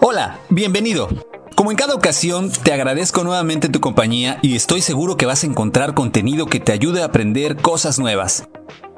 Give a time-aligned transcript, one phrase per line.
[0.00, 1.08] Hola, bienvenido.
[1.54, 5.46] Como en cada ocasión, te agradezco nuevamente tu compañía y estoy seguro que vas a
[5.46, 8.46] encontrar contenido que te ayude a aprender cosas nuevas.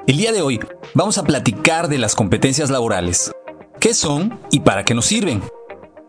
[0.07, 0.59] El día de hoy
[0.93, 3.31] vamos a platicar de las competencias laborales.
[3.79, 5.41] ¿Qué son y para qué nos sirven?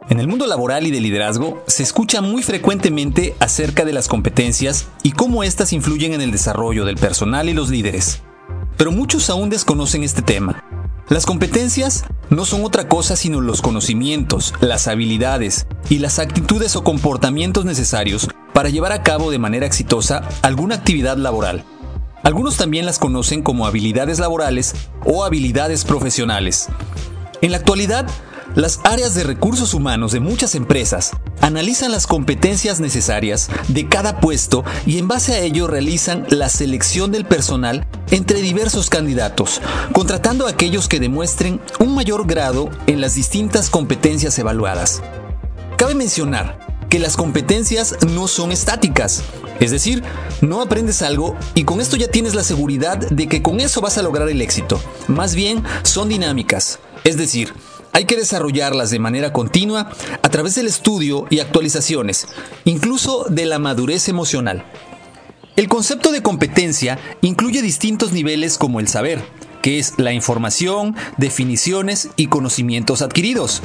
[0.08, 4.88] En el mundo laboral y de liderazgo se escucha muy frecuentemente acerca de las competencias
[5.04, 8.22] y cómo éstas influyen en el desarrollo del personal y los líderes.
[8.76, 10.64] Pero muchos aún desconocen este tema.
[11.08, 16.84] Las competencias no son otra cosa sino los conocimientos, las habilidades y las actitudes o
[16.84, 21.64] comportamientos necesarios para llevar a cabo de manera exitosa alguna actividad laboral.
[22.22, 26.68] Algunos también las conocen como habilidades laborales o habilidades profesionales.
[27.40, 28.06] En la actualidad,
[28.54, 34.64] las áreas de recursos humanos de muchas empresas analizan las competencias necesarias de cada puesto
[34.86, 39.60] y en base a ello realizan la selección del personal entre diversos candidatos,
[39.92, 45.02] contratando a aquellos que demuestren un mayor grado en las distintas competencias evaluadas.
[45.76, 49.22] Cabe mencionar que las competencias no son estáticas,
[49.60, 50.02] es decir,
[50.40, 53.96] no aprendes algo y con esto ya tienes la seguridad de que con eso vas
[53.96, 54.80] a lograr el éxito.
[55.06, 57.54] Más bien, son dinámicas, es decir,
[57.92, 59.90] hay que desarrollarlas de manera continua
[60.22, 62.26] a través del estudio y actualizaciones,
[62.64, 64.64] incluso de la madurez emocional.
[65.56, 69.22] El concepto de competencia incluye distintos niveles como el saber,
[69.62, 73.60] que es la información, definiciones y conocimientos adquiridos.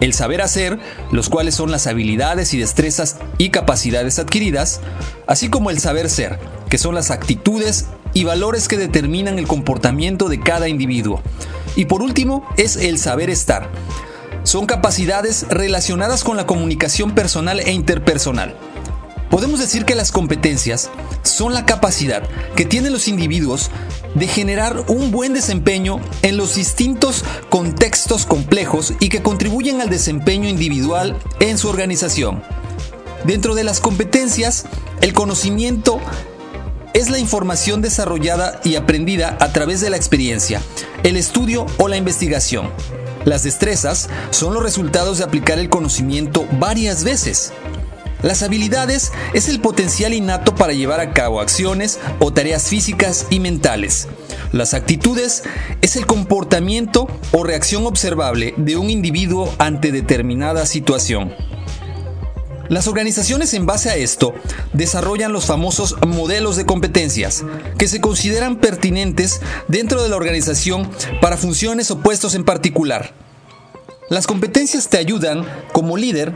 [0.00, 0.78] El saber hacer,
[1.10, 4.80] los cuales son las habilidades y destrezas y capacidades adquiridas,
[5.26, 10.28] así como el saber ser, que son las actitudes y valores que determinan el comportamiento
[10.28, 11.22] de cada individuo.
[11.76, 13.70] Y por último, es el saber estar.
[14.44, 18.56] Son capacidades relacionadas con la comunicación personal e interpersonal.
[19.30, 20.90] Podemos decir que las competencias
[21.22, 22.22] son la capacidad
[22.54, 23.70] que tienen los individuos
[24.14, 30.50] de generar un buen desempeño en los distintos contextos complejos y que contribuyen al desempeño
[30.50, 32.42] individual en su organización.
[33.24, 34.66] Dentro de las competencias,
[35.00, 35.98] el conocimiento
[36.94, 40.60] es la información desarrollada y aprendida a través de la experiencia,
[41.02, 42.70] el estudio o la investigación.
[43.24, 47.52] Las destrezas son los resultados de aplicar el conocimiento varias veces.
[48.22, 53.40] Las habilidades es el potencial innato para llevar a cabo acciones o tareas físicas y
[53.40, 54.06] mentales.
[54.52, 55.42] Las actitudes
[55.80, 61.32] es el comportamiento o reacción observable de un individuo ante determinada situación.
[62.72, 64.32] Las organizaciones en base a esto
[64.72, 67.44] desarrollan los famosos modelos de competencias,
[67.76, 70.90] que se consideran pertinentes dentro de la organización
[71.20, 73.12] para funciones o puestos en particular.
[74.08, 76.34] Las competencias te ayudan, como líder,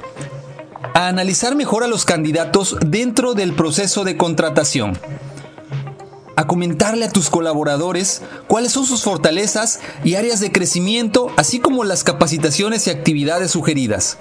[0.93, 4.99] a analizar mejor a los candidatos dentro del proceso de contratación,
[6.37, 11.83] a comentarle a tus colaboradores cuáles son sus fortalezas y áreas de crecimiento, así como
[11.83, 14.19] las capacitaciones y actividades sugeridas.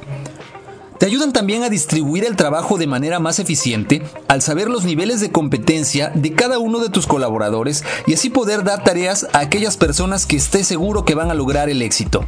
[0.99, 5.19] Te ayudan también a distribuir el trabajo de manera más eficiente al saber los niveles
[5.19, 9.75] de competencia de cada uno de tus colaboradores y así poder dar tareas a aquellas
[9.75, 12.23] personas que estés seguro que van a lograr el éxito.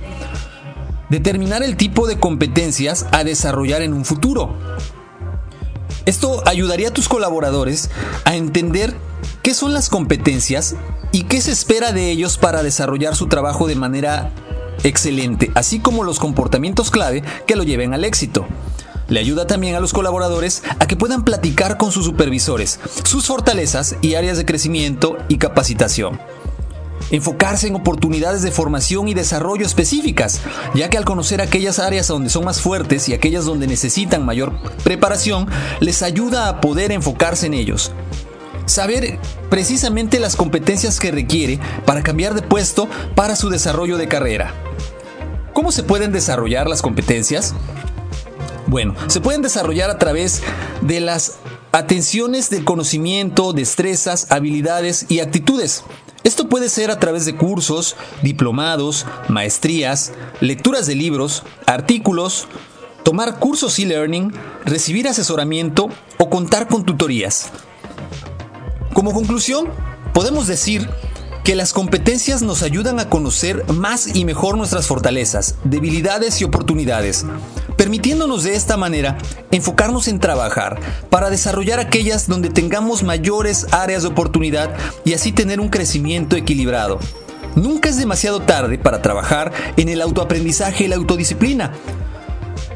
[1.09, 4.53] Determinar el tipo de competencias a desarrollar en un futuro.
[6.05, 7.89] Esto ayudaría a tus colaboradores
[8.25, 8.93] a entender
[9.43, 10.75] qué son las competencias
[11.13, 14.31] y qué se espera de ellos para desarrollar su trabajo de manera
[14.83, 18.45] excelente, así como los comportamientos clave que lo lleven al éxito.
[19.09, 23.95] Le ayuda también a los colaboradores a que puedan platicar con sus supervisores, sus fortalezas
[24.01, 26.19] y áreas de crecimiento y capacitación.
[27.09, 30.41] Enfocarse en oportunidades de formación y desarrollo específicas,
[30.75, 34.51] ya que al conocer aquellas áreas donde son más fuertes y aquellas donde necesitan mayor
[34.83, 35.47] preparación,
[35.79, 37.93] les ayuda a poder enfocarse en ellos.
[38.65, 44.66] Saber precisamente las competencias que requiere para cambiar de puesto para su desarrollo de carrera.
[45.57, 47.55] ¿Cómo se pueden desarrollar las competencias?
[48.67, 50.43] Bueno, se pueden desarrollar a través
[50.81, 51.39] de las
[51.71, 55.83] atenciones del conocimiento, destrezas, habilidades y actitudes.
[56.23, 60.11] Esto puede ser a través de cursos, diplomados, maestrías,
[60.41, 62.47] lecturas de libros, artículos,
[63.01, 64.31] tomar cursos e-learning,
[64.63, 65.89] recibir asesoramiento
[66.19, 67.49] o contar con tutorías.
[68.93, 69.69] Como conclusión,
[70.13, 70.87] podemos decir
[71.47, 77.25] que las competencias nos ayudan a conocer más y mejor nuestras fortalezas, debilidades y oportunidades,
[77.77, 79.17] permitiéndonos de esta manera
[79.49, 80.77] enfocarnos en trabajar
[81.09, 86.99] para desarrollar aquellas donde tengamos mayores áreas de oportunidad y así tener un crecimiento equilibrado.
[87.55, 91.71] Nunca es demasiado tarde para trabajar en el autoaprendizaje y la autodisciplina.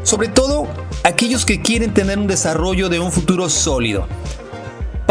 [0.03, 0.69] Sobre todo
[1.03, 4.07] aquellos que quieren tener un desarrollo de un futuro sólido.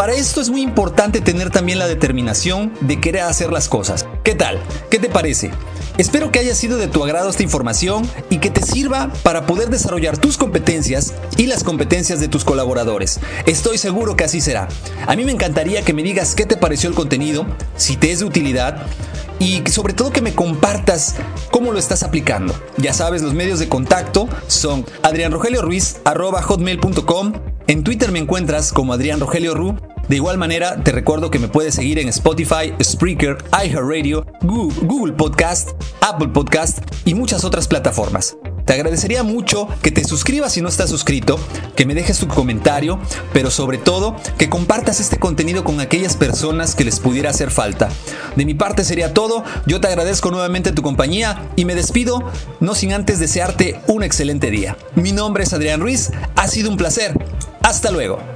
[0.00, 4.06] Para esto es muy importante tener también la determinación de querer hacer las cosas.
[4.24, 4.58] ¿Qué tal?
[4.90, 5.50] ¿Qué te parece?
[5.98, 9.68] Espero que haya sido de tu agrado esta información y que te sirva para poder
[9.68, 13.20] desarrollar tus competencias y las competencias de tus colaboradores.
[13.44, 14.68] Estoy seguro que así será.
[15.06, 17.44] A mí me encantaría que me digas qué te pareció el contenido,
[17.76, 18.86] si te es de utilidad
[19.38, 21.16] y sobre todo que me compartas
[21.50, 22.54] cómo lo estás aplicando.
[22.78, 27.32] Ya sabes, los medios de contacto son adrianrogelioruiz.com.
[27.66, 29.76] En Twitter me encuentras como Adrián Rogelio Ru
[30.10, 35.70] de igual manera, te recuerdo que me puedes seguir en Spotify, Spreaker, iHeartRadio, Google Podcast,
[36.00, 38.36] Apple Podcast y muchas otras plataformas.
[38.64, 41.38] Te agradecería mucho que te suscribas si no estás suscrito,
[41.76, 42.98] que me dejes tu comentario,
[43.32, 47.88] pero sobre todo que compartas este contenido con aquellas personas que les pudiera hacer falta.
[48.34, 52.24] De mi parte sería todo, yo te agradezco nuevamente tu compañía y me despido,
[52.58, 54.76] no sin antes desearte un excelente día.
[54.96, 57.16] Mi nombre es Adrián Ruiz, ha sido un placer.
[57.62, 58.29] Hasta luego.